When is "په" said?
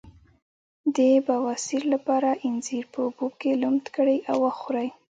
2.93-2.99